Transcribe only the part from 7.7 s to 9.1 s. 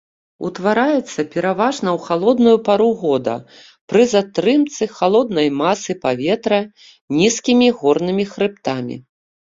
горнымі хрыбтамі.